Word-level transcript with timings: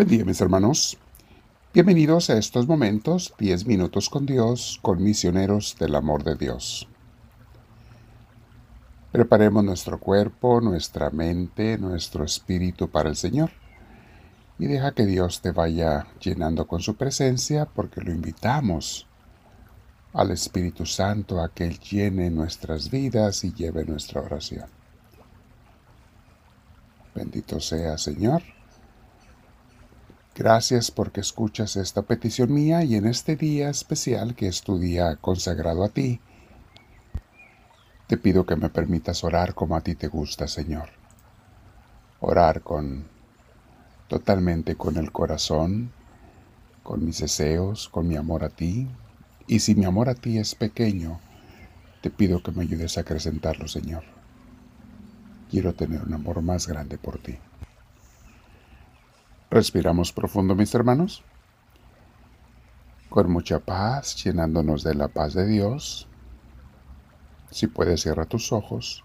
Buen 0.00 0.08
día 0.08 0.24
mis 0.24 0.40
hermanos. 0.40 0.96
Bienvenidos 1.74 2.30
a 2.30 2.38
estos 2.38 2.66
momentos, 2.66 3.34
10 3.38 3.66
minutos 3.66 4.08
con 4.08 4.24
Dios, 4.24 4.78
con 4.80 5.02
misioneros 5.02 5.76
del 5.78 5.94
amor 5.94 6.24
de 6.24 6.36
Dios. 6.36 6.88
Preparemos 9.12 9.62
nuestro 9.62 10.00
cuerpo, 10.00 10.62
nuestra 10.62 11.10
mente, 11.10 11.76
nuestro 11.76 12.24
espíritu 12.24 12.88
para 12.88 13.10
el 13.10 13.16
Señor 13.16 13.50
y 14.58 14.68
deja 14.68 14.92
que 14.92 15.04
Dios 15.04 15.42
te 15.42 15.50
vaya 15.50 16.06
llenando 16.18 16.66
con 16.66 16.80
su 16.80 16.96
presencia 16.96 17.66
porque 17.66 18.00
lo 18.00 18.10
invitamos 18.10 19.06
al 20.14 20.30
Espíritu 20.30 20.86
Santo 20.86 21.42
a 21.42 21.50
que 21.50 21.64
Él 21.64 21.78
llene 21.78 22.30
nuestras 22.30 22.90
vidas 22.90 23.44
y 23.44 23.52
lleve 23.52 23.84
nuestra 23.84 24.22
oración. 24.22 24.64
Bendito 27.14 27.60
sea 27.60 27.98
Señor. 27.98 28.40
Gracias 30.34 30.90
porque 30.90 31.20
escuchas 31.20 31.76
esta 31.76 32.02
petición 32.02 32.52
mía 32.52 32.84
y 32.84 32.94
en 32.94 33.06
este 33.06 33.36
día 33.36 33.68
especial 33.68 34.34
que 34.34 34.46
es 34.46 34.62
tu 34.62 34.78
día 34.78 35.16
consagrado 35.16 35.84
a 35.84 35.88
ti, 35.88 36.20
te 38.06 38.16
pido 38.16 38.46
que 38.46 38.56
me 38.56 38.70
permitas 38.70 39.24
orar 39.24 39.54
como 39.54 39.76
a 39.76 39.82
ti 39.82 39.94
te 39.94 40.08
gusta, 40.08 40.48
Señor. 40.48 40.90
Orar 42.20 42.62
con 42.62 43.04
totalmente 44.08 44.76
con 44.76 44.96
el 44.96 45.12
corazón, 45.12 45.92
con 46.82 47.04
mis 47.04 47.20
deseos, 47.20 47.88
con 47.88 48.08
mi 48.08 48.16
amor 48.16 48.44
a 48.44 48.48
ti. 48.48 48.88
Y 49.46 49.60
si 49.60 49.74
mi 49.74 49.84
amor 49.84 50.08
a 50.08 50.14
ti 50.14 50.38
es 50.38 50.54
pequeño, 50.54 51.20
te 52.02 52.10
pido 52.10 52.42
que 52.42 52.52
me 52.52 52.62
ayudes 52.62 52.98
a 52.98 53.02
acrecentarlo, 53.02 53.68
Señor. 53.68 54.04
Quiero 55.50 55.74
tener 55.74 56.02
un 56.02 56.14
amor 56.14 56.40
más 56.40 56.66
grande 56.66 56.98
por 56.98 57.18
ti. 57.18 57.38
Respiramos 59.60 60.10
profundo, 60.10 60.54
mis 60.54 60.74
hermanos. 60.74 61.22
Con 63.10 63.30
mucha 63.30 63.58
paz, 63.58 64.16
llenándonos 64.24 64.82
de 64.82 64.94
la 64.94 65.08
paz 65.08 65.34
de 65.34 65.46
Dios. 65.46 66.08
Si 67.50 67.66
puedes, 67.66 68.00
cierra 68.00 68.24
tus 68.24 68.52
ojos. 68.52 69.04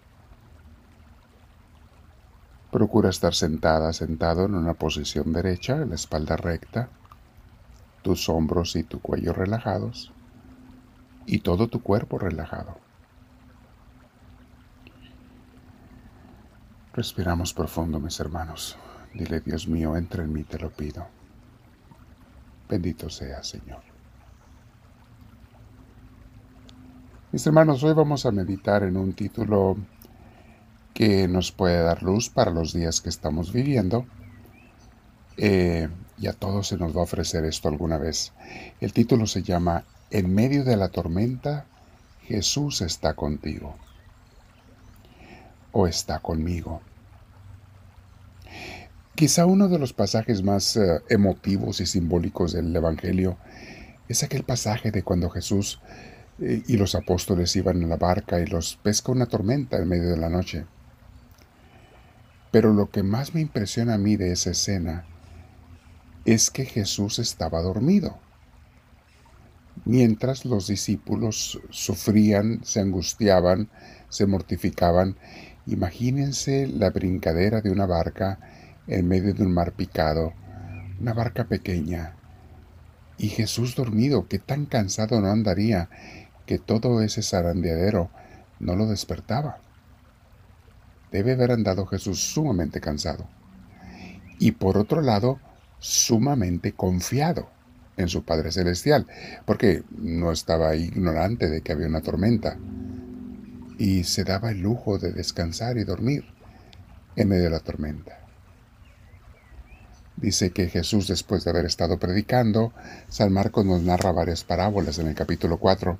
Procura 2.71 3.09
estar 3.09 3.33
sentada, 3.33 3.91
sentado 3.91 4.45
en 4.45 4.55
una 4.55 4.75
posición 4.75 5.33
derecha, 5.33 5.75
la 5.75 5.95
espalda 5.95 6.37
recta, 6.37 6.87
tus 8.01 8.29
hombros 8.29 8.77
y 8.77 8.83
tu 8.83 9.01
cuello 9.01 9.33
relajados 9.33 10.13
y 11.25 11.39
todo 11.39 11.67
tu 11.67 11.83
cuerpo 11.83 12.17
relajado. 12.17 12.77
Respiramos 16.93 17.53
profundo, 17.53 17.99
mis 17.99 18.17
hermanos. 18.21 18.77
Dile, 19.15 19.39
Dios 19.39 19.69
mío, 19.69 19.95
entra 19.95 20.25
en 20.25 20.33
mí, 20.33 20.43
te 20.43 20.59
lo 20.59 20.69
pido. 20.69 21.07
Bendito 22.67 23.09
sea, 23.09 23.41
Señor. 23.43 23.81
Mis 27.31 27.47
hermanos, 27.47 27.81
hoy 27.83 27.93
vamos 27.93 28.25
a 28.25 28.31
meditar 28.31 28.83
en 28.83 28.97
un 28.97 29.13
título 29.13 29.77
que 30.93 31.29
nos 31.29 31.53
puede 31.53 31.81
dar 31.81 32.03
luz 32.03 32.29
para 32.29 32.51
los 32.51 32.73
días 32.73 32.99
que 32.99 33.07
estamos 33.07 33.53
viviendo. 33.53 34.05
Eh, 35.37 35.87
y 36.17 36.27
a 36.27 36.33
todos 36.33 36.67
se 36.67 36.77
nos 36.77 36.93
va 36.93 36.99
a 36.99 37.03
ofrecer 37.03 37.45
esto 37.45 37.69
alguna 37.69 37.97
vez. 37.97 38.33
El 38.81 38.91
título 38.91 39.27
se 39.27 39.43
llama 39.43 39.85
En 40.09 40.33
medio 40.35 40.65
de 40.65 40.75
la 40.75 40.89
tormenta, 40.89 41.65
Jesús 42.23 42.81
está 42.81 43.13
contigo. 43.13 43.75
O 45.71 45.87
está 45.87 46.19
conmigo. 46.19 46.81
Quizá 49.15 49.45
uno 49.45 49.69
de 49.69 49.79
los 49.79 49.93
pasajes 49.93 50.43
más 50.43 50.75
eh, 50.75 51.01
emotivos 51.07 51.79
y 51.79 51.85
simbólicos 51.85 52.51
del 52.51 52.75
Evangelio 52.75 53.37
es 54.09 54.23
aquel 54.23 54.43
pasaje 54.43 54.91
de 54.91 55.03
cuando 55.03 55.29
Jesús 55.29 55.79
eh, 56.39 56.63
y 56.67 56.75
los 56.75 56.95
apóstoles 56.95 57.55
iban 57.55 57.81
en 57.81 57.87
la 57.87 57.95
barca 57.95 58.41
y 58.41 58.45
los 58.45 58.75
pesca 58.75 59.13
una 59.13 59.27
tormenta 59.27 59.77
en 59.77 59.87
medio 59.87 60.09
de 60.09 60.17
la 60.17 60.27
noche. 60.27 60.65
Pero 62.51 62.73
lo 62.73 62.89
que 62.89 63.03
más 63.03 63.33
me 63.33 63.39
impresiona 63.39 63.93
a 63.93 63.97
mí 63.97 64.17
de 64.17 64.33
esa 64.33 64.51
escena 64.51 65.05
es 66.25 66.51
que 66.51 66.65
Jesús 66.65 67.17
estaba 67.19 67.61
dormido. 67.61 68.19
Mientras 69.85 70.43
los 70.43 70.67
discípulos 70.67 71.61
sufrían, 71.69 72.65
se 72.65 72.81
angustiaban, 72.81 73.69
se 74.09 74.25
mortificaban, 74.25 75.15
imagínense 75.67 76.67
la 76.67 76.89
brincadera 76.89 77.61
de 77.61 77.71
una 77.71 77.85
barca 77.85 78.39
en 78.87 79.07
medio 79.07 79.33
de 79.33 79.43
un 79.43 79.53
mar 79.53 79.73
picado, 79.73 80.33
una 80.99 81.13
barca 81.13 81.45
pequeña, 81.45 82.15
y 83.17 83.29
Jesús 83.29 83.75
dormido, 83.75 84.27
que 84.27 84.39
tan 84.39 84.65
cansado 84.65 85.21
no 85.21 85.31
andaría, 85.31 85.89
que 86.45 86.59
todo 86.59 87.01
ese 87.01 87.21
zarandeadero 87.21 88.09
no 88.59 88.75
lo 88.75 88.87
despertaba. 88.87 89.59
Debe 91.11 91.33
haber 91.33 91.51
andado 91.51 91.85
Jesús 91.85 92.19
sumamente 92.19 92.81
cansado. 92.81 93.27
Y 94.37 94.51
por 94.51 94.77
otro 94.77 95.01
lado, 95.01 95.39
sumamente 95.79 96.73
confiado 96.73 97.49
en 97.95 98.09
su 98.09 98.25
Padre 98.25 98.51
Celestial, 98.51 99.07
porque 99.45 99.83
no 99.97 100.31
estaba 100.31 100.75
ignorante 100.75 101.49
de 101.49 101.61
que 101.61 101.71
había 101.71 101.87
una 101.87 102.01
tormenta, 102.01 102.57
y 103.77 104.03
se 104.03 104.23
daba 104.23 104.51
el 104.51 104.61
lujo 104.61 104.97
de 104.97 105.13
descansar 105.13 105.77
y 105.77 105.83
dormir 105.83 106.25
en 107.15 107.29
medio 107.29 107.45
de 107.45 107.49
la 107.49 107.59
tormenta. 107.59 108.24
Dice 110.17 110.51
que 110.51 110.69
Jesús, 110.69 111.09
después 111.09 111.43
de 111.43 111.49
haber 111.49 111.65
estado 111.65 111.99
predicando, 111.99 112.71
San 113.09 113.33
Marcos 113.33 113.65
nos 113.65 113.81
narra 113.81 114.13
varias 114.13 114.45
parábolas 114.45 114.97
en 114.97 115.07
el 115.07 115.15
capítulo 115.15 115.57
4 115.57 115.97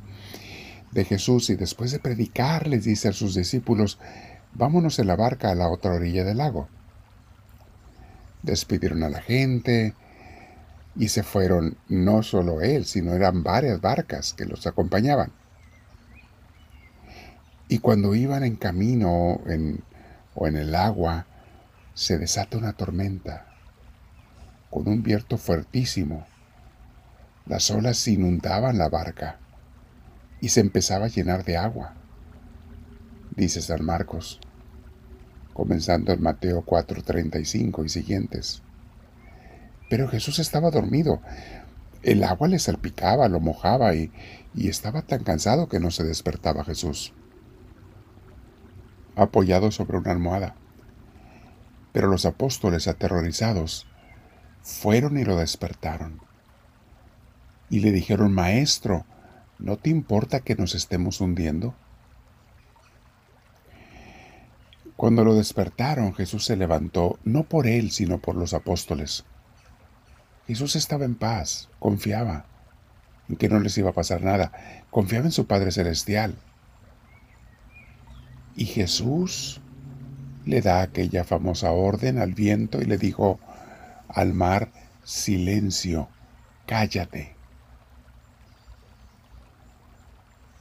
de 0.91 1.03
Jesús 1.03 1.49
y 1.49 1.55
después 1.55 1.91
de 1.91 1.99
predicar 1.99 2.67
les 2.67 2.85
dice 2.85 3.09
a 3.09 3.13
sus 3.13 3.35
discípulos, 3.35 3.99
vámonos 4.53 4.99
en 4.99 5.07
la 5.07 5.17
barca 5.17 5.51
a 5.51 5.55
la 5.55 5.67
otra 5.67 5.93
orilla 5.93 6.23
del 6.23 6.37
lago. 6.37 6.69
Despidieron 8.41 9.03
a 9.03 9.09
la 9.09 9.21
gente 9.21 9.95
y 10.95 11.09
se 11.09 11.23
fueron 11.23 11.77
no 11.89 12.23
solo 12.23 12.61
él, 12.61 12.85
sino 12.85 13.13
eran 13.13 13.43
varias 13.43 13.81
barcas 13.81 14.33
que 14.33 14.45
los 14.45 14.65
acompañaban. 14.65 15.33
Y 17.67 17.79
cuando 17.79 18.15
iban 18.15 18.45
en 18.45 18.55
camino 18.55 19.41
o 20.35 20.47
en 20.47 20.55
el 20.55 20.73
agua, 20.73 21.25
se 21.93 22.17
desata 22.17 22.57
una 22.57 22.73
tormenta 22.73 23.54
con 24.69 24.87
un 24.87 25.03
viento 25.03 25.37
fuertísimo. 25.37 26.25
Las 27.45 27.69
olas 27.69 28.07
inundaban 28.07 28.77
la 28.77 28.89
barca 28.89 29.39
y 30.41 30.49
se 30.49 30.61
empezaba 30.61 31.05
a 31.05 31.09
llenar 31.09 31.43
de 31.43 31.57
agua, 31.57 31.93
dice 33.35 33.61
San 33.61 33.85
Marcos, 33.85 34.39
comenzando 35.53 36.11
en 36.11 36.21
Mateo 36.21 36.63
4:35 36.65 37.85
y 37.85 37.89
siguientes. 37.89 38.61
Pero 39.89 40.07
Jesús 40.07 40.39
estaba 40.39 40.71
dormido. 40.71 41.21
El 42.03 42.23
agua 42.23 42.47
le 42.47 42.59
salpicaba, 42.59 43.29
lo 43.29 43.39
mojaba 43.39 43.95
y, 43.95 44.11
y 44.53 44.69
estaba 44.69 45.01
tan 45.01 45.23
cansado 45.23 45.69
que 45.69 45.79
no 45.79 45.91
se 45.91 46.03
despertaba 46.03 46.63
Jesús, 46.63 47.13
apoyado 49.15 49.71
sobre 49.71 49.97
una 49.97 50.11
almohada. 50.11 50.55
Pero 51.91 52.07
los 52.07 52.25
apóstoles, 52.25 52.87
aterrorizados, 52.87 53.87
fueron 54.65 55.17
y 55.17 55.23
lo 55.23 55.37
despertaron. 55.37 56.19
Y 57.69 57.81
le 57.81 57.91
dijeron, 57.91 58.33
Maestro, 58.33 59.05
¿no 59.59 59.77
te 59.77 59.91
importa 59.91 60.39
que 60.39 60.55
nos 60.55 60.73
estemos 60.73 61.21
hundiendo? 61.21 61.75
Cuando 64.95 65.23
lo 65.23 65.35
despertaron, 65.35 66.15
Jesús 66.15 66.45
se 66.45 66.57
levantó, 66.57 67.19
no 67.23 67.43
por 67.43 67.67
él, 67.67 67.91
sino 67.91 68.17
por 68.17 68.35
los 68.35 68.53
apóstoles. 68.53 69.23
Jesús 70.47 70.75
estaba 70.75 71.05
en 71.05 71.15
paz, 71.15 71.69
confiaba 71.79 72.45
en 73.29 73.35
que 73.35 73.49
no 73.49 73.59
les 73.59 73.77
iba 73.77 73.91
a 73.91 73.93
pasar 73.93 74.23
nada, 74.23 74.51
confiaba 74.89 75.25
en 75.25 75.31
su 75.31 75.45
Padre 75.45 75.71
Celestial. 75.71 76.35
Y 78.55 78.65
Jesús 78.65 79.61
le 80.45 80.61
da 80.61 80.81
aquella 80.81 81.23
famosa 81.23 81.71
orden 81.71 82.17
al 82.17 82.33
viento 82.33 82.81
y 82.81 82.85
le 82.85 82.97
dijo, 82.97 83.39
al 84.07 84.33
mar, 84.33 84.71
silencio, 85.03 86.09
cállate. 86.65 87.35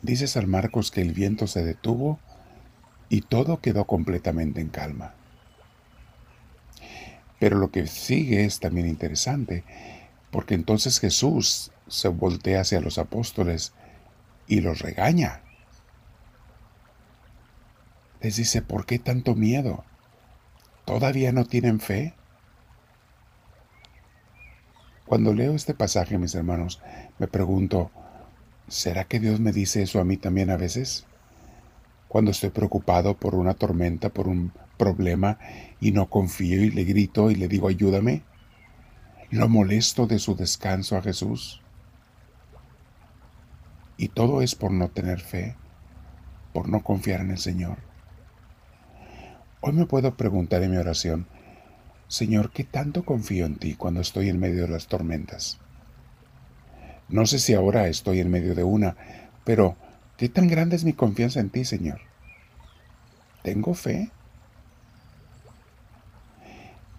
Dice 0.03 0.27
San 0.27 0.51
Marcos 0.51 0.91
que 0.91 1.01
el 1.01 1.15
viento 1.15 1.47
se 1.47 1.65
detuvo 1.65 2.19
y 3.09 3.23
todo 3.23 3.61
quedó 3.61 3.87
completamente 3.87 4.61
en 4.61 4.69
calma. 4.69 5.15
Pero 7.39 7.59
lo 7.59 7.71
que 7.71 7.87
sigue 7.87 8.45
es 8.45 8.61
también 8.61 8.87
interesante, 8.87 9.65
porque 10.31 10.55
entonces 10.55 11.01
Jesús 11.01 11.73
se 11.89 12.09
voltea 12.09 12.61
hacia 12.61 12.81
los 12.81 12.99
apóstoles 12.99 13.73
y 14.47 14.61
los 14.61 14.81
regaña. 14.81 15.43
Les 18.21 18.37
dice, 18.37 18.63
¿por 18.63 18.87
qué 18.87 18.99
tanto 18.99 19.35
miedo? 19.35 19.85
¿Todavía 20.85 21.33
no 21.33 21.45
tienen 21.45 21.81
fe? 21.81 22.15
Cuando 25.07 25.35
leo 25.35 25.55
este 25.55 25.75
pasaje, 25.75 26.19
mis 26.19 26.35
hermanos, 26.35 26.81
me 27.19 27.27
pregunto, 27.27 27.91
¿será 28.69 29.05
que 29.05 29.21
Dios 29.21 29.39
me 29.39 29.53
dice 29.53 29.83
eso 29.83 30.01
a 30.01 30.05
mí 30.05 30.17
también 30.17 30.51
a 30.51 30.57
veces? 30.57 31.07
Cuando 32.09 32.31
estoy 32.31 32.51
preocupado 32.51 33.15
por 33.15 33.35
una 33.35 33.55
tormenta, 33.55 34.09
por 34.09 34.29
un 34.29 34.53
problema, 34.79 35.39
y 35.81 35.93
no 35.93 36.09
confío 36.09 36.63
y 36.63 36.71
le 36.71 36.85
grito 36.85 37.31
y 37.31 37.35
le 37.35 37.49
digo, 37.49 37.69
ayúdame. 37.69 38.23
¿Lo 39.31 39.49
molesto 39.49 40.07
de 40.07 40.19
su 40.19 40.37
descanso 40.37 40.97
a 40.97 41.03
Jesús? 41.03 41.61
Y 43.97 44.09
todo 44.09 44.43
es 44.43 44.55
por 44.55 44.71
no 44.71 44.89
tener 44.89 45.21
fe, 45.21 45.57
por 46.53 46.69
no 46.69 46.83
confiar 46.83 47.21
en 47.21 47.33
el 47.33 47.39
Señor. 47.39 47.79
Hoy 49.61 49.73
me 49.73 49.87
puedo 49.87 50.17
preguntar 50.17 50.63
en 50.63 50.71
mi 50.71 50.77
oración, 50.77 51.27
Señor, 52.15 52.53
¿qué 52.53 52.63
tanto 52.63 53.05
confío 53.05 53.45
en 53.45 53.57
ti 53.57 53.75
cuando 53.75 54.01
estoy 54.01 54.29
en 54.29 54.39
medio 54.39 54.63
de 54.63 54.69
las 54.69 54.87
tormentas? 54.87 55.59
No 57.09 57.27
sé 57.27 57.41
si 57.41 57.55
ahora 57.55 57.89
estoy 57.89 58.21
en 58.21 58.31
medio 58.31 58.55
de 58.55 58.63
una, 58.63 58.97
pero 59.43 59.75
¿qué 60.17 60.29
tan 60.29 60.47
grande 60.47 60.77
es 60.77 60.85
mi 60.85 60.93
confianza 60.93 61.41
en 61.41 61.51
ti, 61.51 61.65
Señor? 61.65 61.99
¿Tengo 63.43 63.75
fe? 63.75 64.11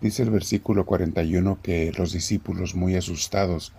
Dice 0.02 0.24
el 0.24 0.32
versículo 0.32 0.86
41 0.86 1.60
que 1.64 1.94
los 1.98 2.12
discípulos 2.12 2.76
muy 2.76 2.98
asustados, 2.98 3.72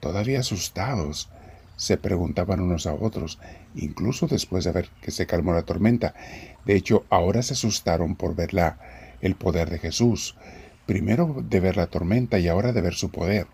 todavía 0.00 0.40
asustados, 0.40 1.28
se 1.76 1.98
preguntaban 1.98 2.60
unos 2.60 2.86
a 2.86 2.94
otros, 2.94 3.38
incluso 3.74 4.26
después 4.26 4.64
de 4.64 4.72
ver 4.72 4.88
que 5.02 5.10
se 5.10 5.26
calmó 5.26 5.52
la 5.52 5.64
tormenta. 5.64 6.14
De 6.64 6.76
hecho, 6.76 7.04
ahora 7.10 7.42
se 7.42 7.52
asustaron 7.52 8.16
por 8.16 8.34
ver 8.34 8.54
la, 8.54 8.78
el 9.20 9.34
poder 9.34 9.68
de 9.68 9.78
Jesús, 9.78 10.34
primero 10.86 11.42
de 11.48 11.60
ver 11.60 11.76
la 11.76 11.86
tormenta 11.86 12.38
y 12.38 12.48
ahora 12.48 12.72
de 12.72 12.80
ver 12.80 12.94
su 12.94 13.10
poder. 13.10 13.46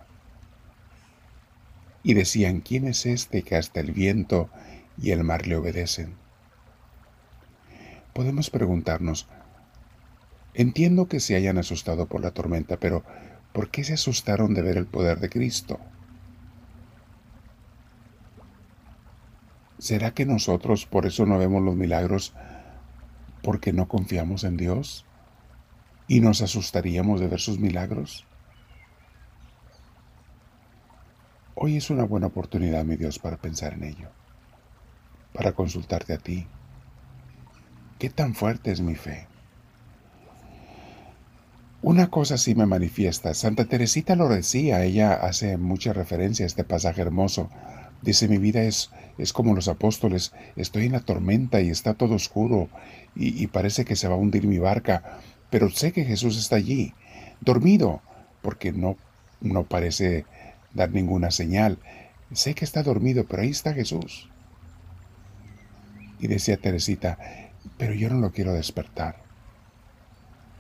Y 2.03 2.15
decían, 2.15 2.61
¿quién 2.61 2.87
es 2.87 3.07
este 3.07 3.43
que 3.43 3.57
hasta 3.57 3.81
el 3.81 3.93
viento 3.93 4.49
y 4.97 5.11
el 5.11 5.25
mar 5.25 5.47
le 5.47 5.57
obedecen? 5.57 6.15
Podemos 8.13 8.51
preguntarnos, 8.51 9.29
entiendo 10.55 11.07
que 11.07 11.21
se 11.21 11.37
hayan 11.37 11.59
asustado 11.59 12.07
por 12.07 12.21
la 12.21 12.33
tormenta, 12.33 12.79
pero 12.79 13.05
¿por 13.53 13.71
qué 13.71 13.85
se 13.85 13.95
asustaron 13.95 14.55
de 14.55 14.63
ver 14.63 14.77
el 14.77 14.87
poder 14.87 15.21
de 15.21 15.29
Cristo? 15.29 15.79
¿Será 19.79 20.13
que 20.13 20.27
nosotros 20.27 20.87
por 20.87 21.07
eso 21.07 21.25
no 21.27 21.39
vemos 21.39 21.63
los 21.63 21.77
milagros 21.77 22.35
porque 23.43 23.73
no 23.73 23.87
confiamos 23.87 24.43
en 24.43 24.57
Dios? 24.57 25.05
¿Y 26.09 26.21
nos 26.21 26.41
asustaríamos 26.41 27.21
de 27.21 27.29
ver 27.29 27.39
sus 27.39 27.59
milagros? 27.59 28.25
Hoy 31.55 31.77
es 31.77 31.91
una 31.91 32.05
buena 32.05 32.29
oportunidad, 32.29 32.85
mi 32.85 32.97
Dios, 32.97 33.19
para 33.19 33.37
pensar 33.37 33.75
en 33.75 33.85
ello, 33.85 34.09
para 35.35 35.53
consultarte 35.53 36.15
a 36.15 36.19
ti. 36.19 36.47
¿Qué 37.99 38.09
tan 38.09 38.35
fuerte 38.35 38.71
es 38.71 38.81
mi 38.81 38.95
fe? 38.95 39.27
Una 41.83 42.09
cosa 42.09 42.39
sí 42.39 42.55
me 42.55 42.65
manifiesta. 42.65 43.35
Santa 43.35 43.67
Teresita 43.67 44.17
lo 44.17 44.29
decía, 44.29 44.83
ella 44.85 45.13
hace 45.13 45.59
mucha 45.59 45.93
referencia 45.93 46.45
a 46.45 46.47
este 46.47 46.65
pasaje 46.65 47.03
hermoso 47.03 47.51
Dice, 48.01 48.29
mi 48.29 48.39
vida 48.39 48.63
es, 48.63 48.91
es 49.19 49.33
como 49.33 49.55
los 49.55 49.67
apóstoles, 49.67 50.33
estoy 50.55 50.87
en 50.87 50.93
la 50.93 51.01
tormenta 51.01 51.61
y 51.61 51.71
está 51.71 51.95
todo 51.95 52.15
oscuro 52.15 52.69
y, 53.17 53.43
y 53.43 53.49
parece 53.49 53.85
que 53.85 53.97
se 53.97 54.07
va 54.07 54.15
a 54.15 54.19
hundir 54.19 54.47
mi 54.47 54.59
barca, 54.59 55.19
pero 55.51 55.71
sé 55.71 55.93
que 55.93 56.05
Jesús 56.05 56.37
está 56.37 56.57
allí, 56.57 56.95
dormido, 57.41 58.03
porque 58.43 58.73
no, 58.73 58.97
no 59.41 59.65
parece 59.65 60.25
dar 60.75 60.91
ninguna 60.91 61.31
señal. 61.31 61.79
Sé 62.33 62.55
que 62.55 62.65
está 62.65 62.83
dormido, 62.83 63.25
pero 63.27 63.43
ahí 63.43 63.51
está 63.51 63.73
Jesús. 63.73 64.29
Y 66.21 66.27
decía 66.27 66.57
Teresita, 66.57 67.19
pero 67.77 67.95
yo 67.95 68.11
no 68.11 68.19
lo 68.19 68.33
quiero 68.33 68.53
despertar. 68.53 69.23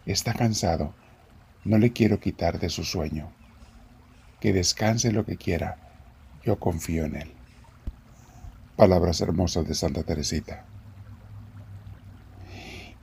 Está 0.06 0.32
cansado, 0.32 0.94
no 1.64 1.79
le 1.79 1.93
quiero 1.93 2.20
quitar 2.20 2.58
de 2.58 2.70
su 2.70 2.84
sueño. 2.84 3.31
Que 4.41 4.52
descanse 4.52 5.12
lo 5.12 5.26
que 5.26 5.37
quiera 5.37 5.88
yo 6.44 6.58
confío 6.58 7.05
en 7.05 7.17
Él. 7.17 7.32
Palabras 8.76 9.20
hermosas 9.20 9.67
de 9.67 9.75
Santa 9.75 10.02
Teresita. 10.02 10.68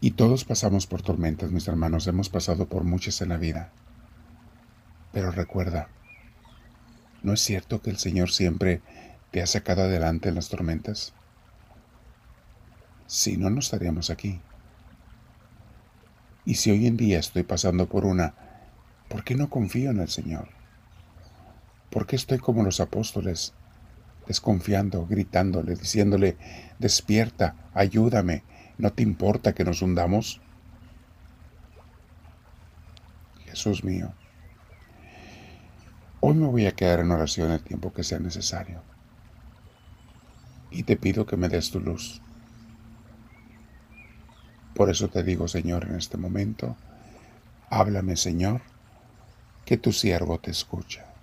Y 0.05 0.11
todos 0.11 0.45
pasamos 0.45 0.85
por 0.85 1.01
tormentas, 1.01 1.49
mis 1.49 1.67
hermanos, 1.67 2.05
hemos 2.05 2.29
pasado 2.29 2.67
por 2.69 2.83
muchas 2.83 3.21
en 3.21 3.29
la 3.29 3.37
vida. 3.37 3.71
Pero 5.11 5.31
recuerda, 5.31 5.87
¿no 7.23 7.33
es 7.33 7.41
cierto 7.41 7.81
que 7.81 7.89
el 7.89 7.97
Señor 7.97 8.29
siempre 8.29 8.83
te 9.31 9.41
ha 9.41 9.47
sacado 9.47 9.81
adelante 9.81 10.29
en 10.29 10.35
las 10.35 10.49
tormentas? 10.49 11.15
Si 13.07 13.35
no, 13.37 13.49
no 13.49 13.57
estaríamos 13.57 14.11
aquí. 14.11 14.41
Y 16.45 16.53
si 16.53 16.69
hoy 16.69 16.85
en 16.85 16.97
día 16.97 17.17
estoy 17.17 17.41
pasando 17.41 17.89
por 17.89 18.05
una, 18.05 18.35
¿por 19.09 19.23
qué 19.23 19.33
no 19.33 19.49
confío 19.49 19.89
en 19.89 20.01
el 20.01 20.09
Señor? 20.09 20.49
¿Por 21.89 22.05
qué 22.05 22.15
estoy 22.15 22.37
como 22.37 22.61
los 22.61 22.79
apóstoles, 22.79 23.55
desconfiando, 24.27 25.07
gritándole, 25.07 25.75
diciéndole, 25.75 26.37
despierta, 26.77 27.55
ayúdame, 27.73 28.43
¿no 28.77 28.91
te 28.91 29.03
importa 29.03 29.53
que 29.53 29.63
nos 29.63 29.81
hundamos? 29.81 30.41
Jesús 33.45 33.83
mío, 33.83 34.13
hoy 36.19 36.35
me 36.35 36.47
voy 36.47 36.65
a 36.65 36.73
quedar 36.73 36.99
en 36.99 37.11
oración 37.11 37.51
el 37.51 37.63
tiempo 37.63 37.93
que 37.93 38.03
sea 38.03 38.19
necesario. 38.19 38.81
Y 40.71 40.83
te 40.83 40.97
pido 40.97 41.25
que 41.25 41.37
me 41.37 41.47
des 41.47 41.71
tu 41.71 41.79
luz. 41.79 42.21
Por 44.73 44.89
eso 44.89 45.07
te 45.07 45.23
digo, 45.23 45.47
Señor, 45.47 45.85
en 45.85 45.95
este 45.95 46.17
momento, 46.17 46.75
háblame, 47.69 48.17
Señor, 48.17 48.61
que 49.63 49.77
tu 49.77 49.93
siervo 49.93 50.37
te 50.39 50.51
escucha. 50.51 51.14